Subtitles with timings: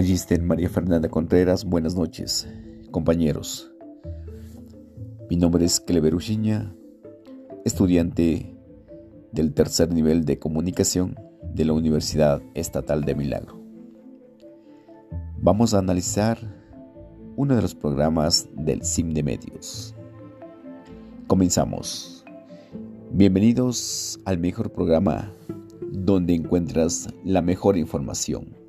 [0.00, 2.48] Magister María Fernanda Contreras, buenas noches,
[2.90, 3.70] compañeros.
[5.28, 6.74] Mi nombre es Clever Uchiña,
[7.66, 8.56] estudiante
[9.30, 11.16] del tercer nivel de comunicación
[11.52, 13.60] de la Universidad Estatal de Milagro.
[15.36, 16.38] Vamos a analizar
[17.36, 19.94] uno de los programas del SIM de Medios.
[21.26, 22.24] Comenzamos.
[23.12, 25.30] Bienvenidos al mejor programa
[25.92, 28.59] donde encuentras la mejor información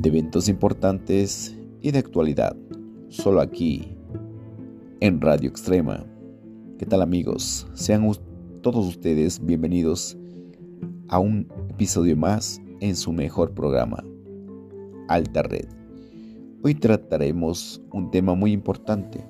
[0.00, 2.56] de eventos importantes y de actualidad,
[3.08, 3.98] solo aquí
[5.00, 6.06] en Radio Extrema.
[6.78, 7.68] ¿Qué tal amigos?
[7.74, 8.10] Sean
[8.62, 10.16] todos ustedes bienvenidos
[11.08, 14.02] a un episodio más en su mejor programa,
[15.08, 15.68] Alta Red.
[16.62, 19.22] Hoy trataremos un tema muy importante,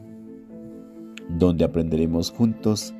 [1.37, 2.95] donde aprenderemos juntos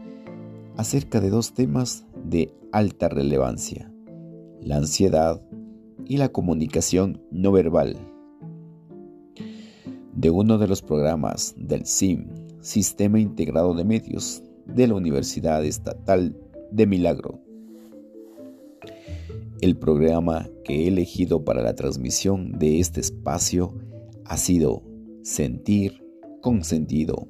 [0.77, 3.93] acerca de dos temas de alta relevancia,
[4.61, 5.41] la ansiedad
[6.11, 7.97] y la comunicación no verbal.
[10.13, 12.27] De uno de los programas del SIM,
[12.61, 16.37] Sistema Integrado de Medios, de la Universidad Estatal
[16.73, 17.39] de Milagro.
[19.61, 23.73] El programa que he elegido para la transmisión de este espacio
[24.25, 24.83] ha sido
[25.23, 26.05] Sentir
[26.41, 27.29] con Sentido,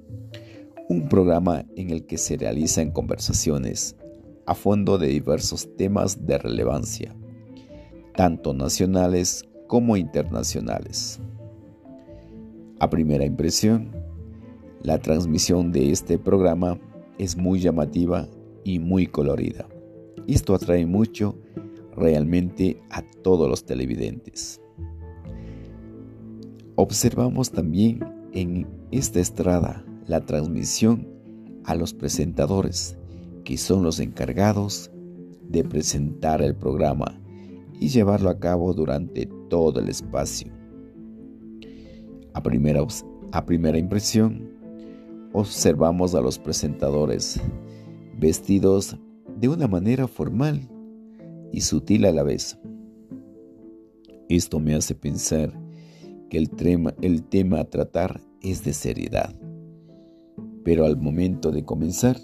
[0.88, 3.94] un programa en el que se realizan conversaciones
[4.46, 7.14] a fondo de diversos temas de relevancia
[8.14, 11.20] tanto nacionales como internacionales.
[12.78, 13.90] A primera impresión,
[14.82, 16.78] la transmisión de este programa
[17.18, 18.26] es muy llamativa
[18.64, 19.68] y muy colorida.
[20.26, 21.36] Esto atrae mucho
[21.94, 24.60] realmente a todos los televidentes.
[26.76, 28.00] Observamos también
[28.32, 31.06] en esta estrada la transmisión
[31.64, 32.96] a los presentadores,
[33.44, 34.90] que son los encargados
[35.42, 37.20] de presentar el programa
[37.80, 40.52] y llevarlo a cabo durante todo el espacio.
[42.34, 42.86] A primera,
[43.32, 44.50] a primera impresión,
[45.32, 47.40] observamos a los presentadores
[48.18, 48.96] vestidos
[49.38, 50.68] de una manera formal
[51.52, 52.58] y sutil a la vez.
[54.28, 55.50] Esto me hace pensar
[56.28, 56.50] que el
[57.00, 59.34] el tema a tratar es de seriedad.
[60.62, 62.18] Pero al momento de comenzar,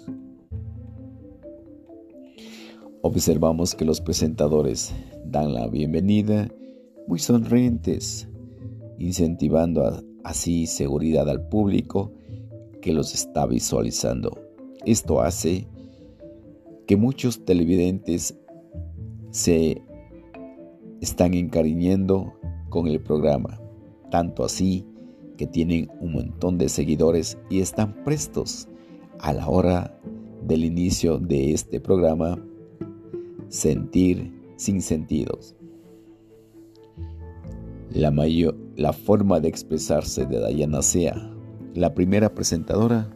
[3.01, 4.93] observamos que los presentadores
[5.29, 6.47] dan la bienvenida
[7.05, 8.29] muy sonrientes,
[8.97, 12.13] incentivando así seguridad al público
[12.81, 14.39] que los está visualizando.
[14.85, 15.67] Esto hace
[16.85, 18.37] que muchos televidentes
[19.31, 19.81] se
[21.01, 22.33] están encariñando
[22.69, 23.59] con el programa,
[24.09, 24.85] tanto así
[25.35, 28.69] que tienen un montón de seguidores y están prestos
[29.19, 29.99] a la hora
[30.47, 32.41] del inicio de este programa
[33.49, 35.55] sentir sin sentidos.
[37.91, 41.33] La, forma de expresarse de Diana Sea,
[41.73, 43.09] la primera presentadora,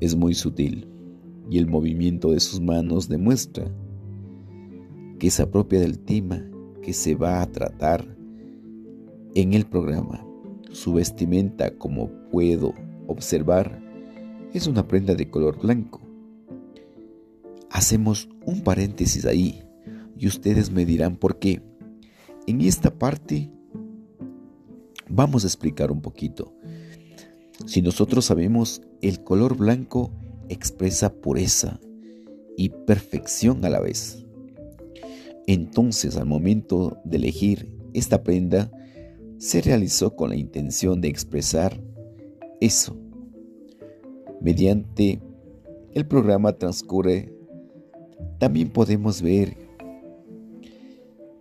[0.00, 0.88] es muy sutil
[1.48, 3.70] y el movimiento de sus manos demuestra
[5.18, 6.42] que se apropia del tema
[6.82, 8.16] que se va a tratar
[9.34, 10.26] en el programa.
[10.72, 12.74] Su vestimenta, como puedo
[13.06, 13.82] observar,
[14.54, 16.00] es una prenda de color blanco
[17.70, 19.62] Hacemos un paréntesis ahí
[20.18, 21.62] y ustedes me dirán por qué.
[22.46, 23.50] En esta parte
[25.08, 26.52] vamos a explicar un poquito.
[27.66, 30.12] Si nosotros sabemos el color blanco
[30.48, 31.80] expresa pureza
[32.56, 34.26] y perfección a la vez.
[35.46, 38.70] Entonces al momento de elegir esta prenda,
[39.38, 41.82] se realizó con la intención de expresar
[42.60, 42.96] eso.
[44.40, 45.22] Mediante
[45.94, 47.32] el programa transcurre
[48.40, 49.54] también podemos ver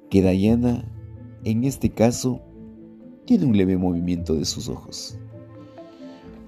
[0.10, 0.84] que Diana,
[1.46, 2.42] en este caso,
[3.26, 5.18] tiene un leve movimiento de sus ojos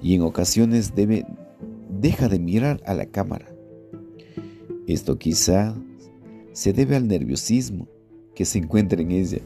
[0.02, 1.26] y en ocasiones debe,
[2.02, 3.48] deja de mirar a la cámara.
[4.88, 5.74] Esto quizá
[6.52, 7.88] se debe al nerviosismo
[8.36, 9.40] que se encuentra en ella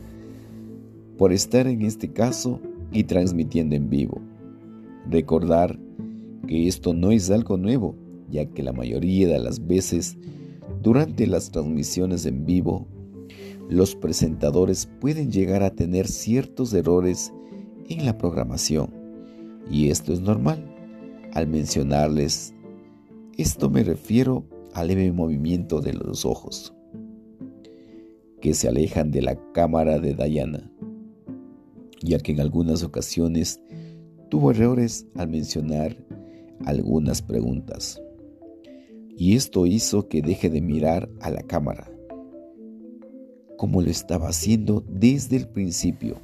[1.19, 2.60] por estar en este caso
[2.92, 4.22] y transmitiendo en vivo.
[5.08, 5.78] Recordar
[6.48, 7.96] que esto no es algo nuevo,
[8.31, 10.18] ya que la mayoría de las veces
[10.82, 12.88] durante las transmisiones en vivo,
[13.70, 17.34] los presentadores pueden llegar a tener ciertos errores
[17.90, 18.94] en la programación
[19.70, 20.72] y esto es normal.
[21.34, 22.54] Al mencionarles
[23.38, 26.74] esto me refiero al leve movimiento de los ojos
[28.42, 30.72] que se alejan de la cámara de Diana,
[32.02, 33.60] ya que en algunas ocasiones
[34.30, 35.98] tuvo errores al mencionar
[36.66, 38.02] algunas preguntas
[39.18, 41.92] y esto hizo que deje de mirar a la cámara.
[43.58, 46.18] como lo estaba haciendo desde el principio,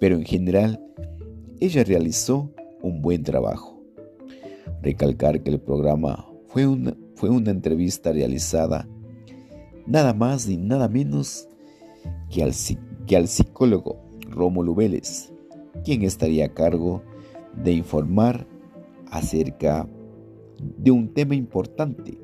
[0.00, 0.80] pero en general
[1.60, 2.50] ella realizó
[2.82, 3.82] un buen trabajo.
[4.80, 8.88] Recalcar que el programa fue una, fue una entrevista realizada
[9.86, 11.48] nada más ni nada menos
[12.30, 12.52] que al,
[13.06, 13.98] que al psicólogo
[14.30, 15.32] Rómulo Vélez,
[15.84, 17.02] quien estaría a cargo
[17.62, 18.46] de informar
[19.10, 20.03] acerca de
[20.90, 22.18] un tema importante,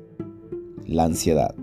[0.85, 1.55] la ansiedad.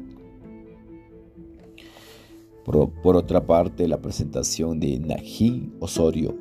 [2.64, 6.36] Por, otra parte, la presentación de Najín Osorio,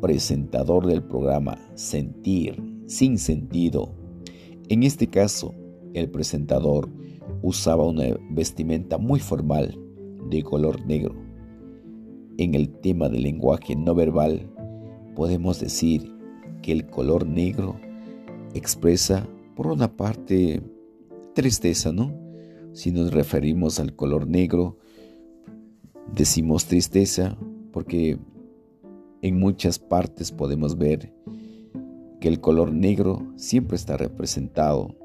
[0.00, 3.94] presentador del programa Sentir sin sentido.
[4.68, 5.54] En este caso,
[5.94, 6.88] el presentador
[7.42, 9.78] usaba una vestimenta muy formal
[10.28, 11.14] de color negro.
[12.38, 14.50] En el tema del lenguaje no verbal,
[15.14, 16.12] podemos decir
[16.62, 17.76] que el color negro
[18.54, 19.28] expresa,
[19.62, 20.60] por una parte,
[21.36, 22.12] tristeza, ¿no?
[22.72, 24.76] Si nos referimos al color negro,
[26.14, 27.38] Decimos tristeza
[27.72, 28.18] porque
[29.22, 31.14] en muchas partes podemos ver
[32.20, 34.96] que el color negro siempre está representado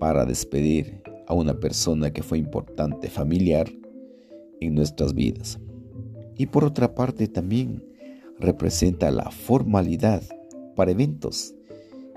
[0.00, 3.70] para despedir a una persona que fue importante familiar
[4.60, 5.60] en nuestras vidas.
[6.36, 7.84] Y por otra parte también
[8.40, 10.22] representa la formalidad
[10.74, 11.54] para eventos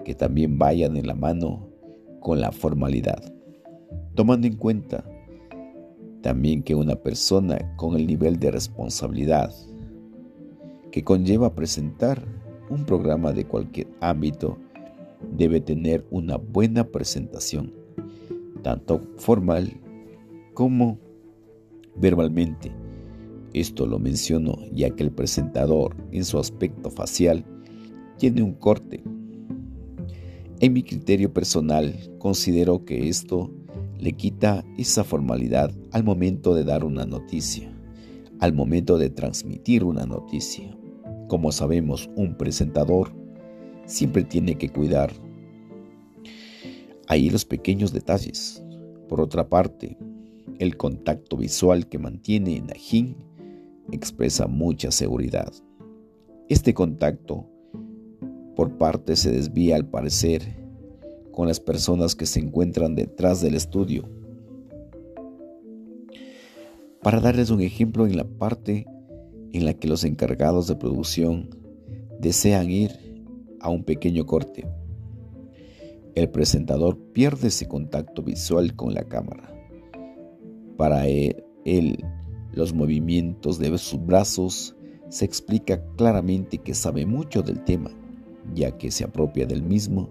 [0.07, 1.67] que también vayan en la mano
[2.21, 3.21] con la formalidad,
[4.15, 5.03] tomando en cuenta
[6.21, 9.53] también que una persona con el nivel de responsabilidad
[10.93, 12.23] que conlleva presentar
[12.69, 14.57] un programa de cualquier ámbito
[15.37, 17.73] debe tener una buena presentación,
[18.61, 19.73] tanto formal
[20.53, 20.99] como
[21.97, 22.71] verbalmente.
[23.51, 27.43] Esto lo menciono ya que el presentador en su aspecto facial
[28.17, 29.03] tiene un corte.
[30.59, 33.51] En mi criterio personal considero que esto
[33.99, 37.71] le quita esa formalidad al momento de dar una noticia,
[38.39, 40.75] al momento de transmitir una noticia.
[41.27, 43.11] Como sabemos, un presentador
[43.85, 45.13] siempre tiene que cuidar
[47.07, 48.63] ahí los pequeños detalles.
[49.07, 49.95] Por otra parte,
[50.57, 53.15] el contacto visual que mantiene Najin
[53.91, 55.53] expresa mucha seguridad.
[56.49, 57.47] Este contacto
[58.57, 60.41] por parte se desvía al parecer
[61.31, 64.09] con las personas que se encuentran detrás del estudio.
[67.03, 68.87] Para darles un ejemplo en la parte
[69.53, 71.51] en la que los encargados de producción
[72.19, 73.23] desean ir
[73.59, 74.67] a un pequeño corte.
[76.15, 79.53] El presentador pierde ese contacto visual con la cámara.
[80.77, 82.03] Para él,
[82.53, 84.75] los movimientos de sus brazos
[85.09, 87.91] se explica claramente que sabe mucho del tema,
[88.53, 90.09] ya que se apropia del mismo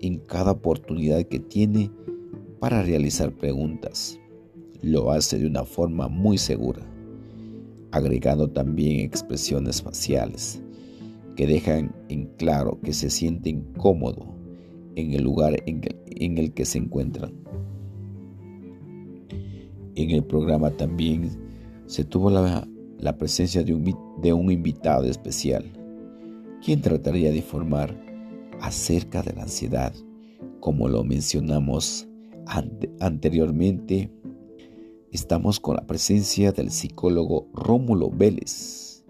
[0.00, 1.90] en cada oportunidad que tiene
[2.60, 4.18] para realizar preguntas.
[4.82, 6.82] Lo hace de una forma muy segura,
[7.92, 10.62] agregando también expresiones faciales
[11.36, 14.26] que dejan en claro que se siente incómodo
[14.96, 17.32] en el lugar en el, que se encuentran.
[19.94, 21.30] En el programa también
[21.86, 22.66] se tuvo la,
[23.18, 25.64] presencia de un, de un invitado especial,
[26.64, 27.98] quien trataría de informar
[28.60, 29.92] acerca de la ansiedad.
[30.60, 32.08] Como lo mencionamos
[33.00, 34.12] anteriormente,
[35.10, 39.04] estamos con la presencia del psicólogo Rómulo Vélez,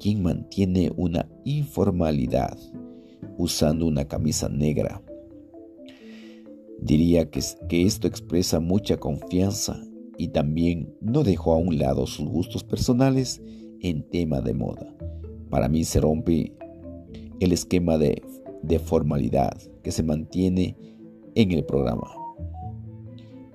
[0.00, 2.58] quien mantiene una informalidad
[3.38, 5.02] usando una camisa negra.
[6.80, 9.80] Diría que, que esto expresa mucha confianza
[10.18, 13.40] y también no dejó a un lado sus gustos personales
[13.80, 14.96] en tema de moda.
[15.50, 16.54] Para mí se rompe
[17.40, 20.76] el esquema de formalidad que se mantiene
[21.34, 22.10] en el programa.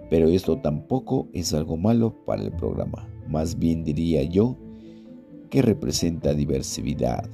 [0.10, 4.58] Pero esto tampoco es algo malo para el programa, más bien diría yo
[5.50, 7.30] que representa diversidad.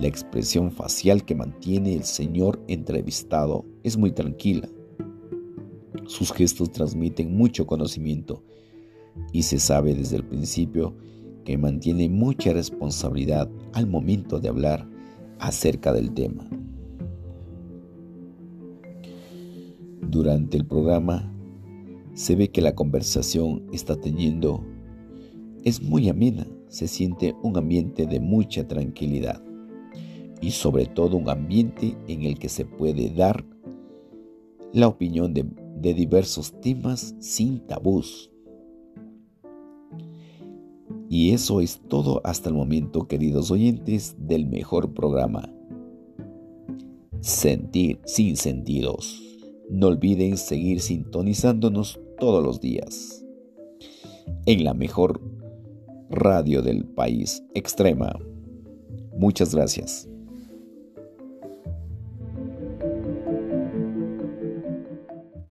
[0.00, 4.68] La expresión facial que mantiene el señor entrevistado es muy tranquila.
[6.06, 8.42] Sus gestos transmiten mucho conocimiento
[9.32, 10.96] y se sabe desde el principio
[11.44, 14.88] que mantiene mucha responsabilidad al momento de hablar
[15.38, 16.48] acerca del tema.
[20.02, 21.30] Durante el programa
[22.14, 24.64] se ve que la conversación está teniendo
[25.64, 29.42] es muy amena, se siente un ambiente de mucha tranquilidad
[30.40, 33.46] y sobre todo un ambiente en el que se puede dar
[34.74, 35.44] la opinión de,
[35.94, 38.30] diversos temas sin tabús.
[41.08, 45.52] Y eso es todo hasta el momento, queridos oyentes, del mejor programa.
[47.20, 49.20] Sentir sin sentidos.
[49.70, 53.24] No olviden seguir sintonizándonos todos los días
[54.46, 55.20] en la mejor
[56.10, 58.18] Radio del País Extrema.
[59.16, 60.08] Muchas gracias.